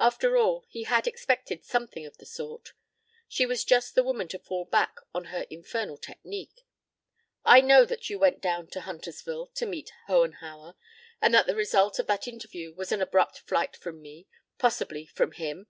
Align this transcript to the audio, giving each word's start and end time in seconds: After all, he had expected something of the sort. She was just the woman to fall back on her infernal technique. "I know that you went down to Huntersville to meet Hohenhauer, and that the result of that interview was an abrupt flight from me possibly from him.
After 0.00 0.38
all, 0.38 0.64
he 0.70 0.84
had 0.84 1.06
expected 1.06 1.62
something 1.62 2.06
of 2.06 2.16
the 2.16 2.24
sort. 2.24 2.72
She 3.28 3.44
was 3.44 3.62
just 3.62 3.94
the 3.94 4.02
woman 4.02 4.26
to 4.28 4.38
fall 4.38 4.64
back 4.64 4.96
on 5.12 5.24
her 5.26 5.42
infernal 5.50 5.98
technique. 5.98 6.64
"I 7.44 7.60
know 7.60 7.84
that 7.84 8.08
you 8.08 8.18
went 8.18 8.40
down 8.40 8.68
to 8.68 8.80
Huntersville 8.80 9.48
to 9.48 9.66
meet 9.66 9.92
Hohenhauer, 10.08 10.76
and 11.20 11.34
that 11.34 11.46
the 11.46 11.54
result 11.54 11.98
of 11.98 12.06
that 12.06 12.26
interview 12.26 12.72
was 12.72 12.90
an 12.90 13.02
abrupt 13.02 13.40
flight 13.40 13.76
from 13.76 14.00
me 14.00 14.26
possibly 14.56 15.04
from 15.04 15.32
him. 15.32 15.66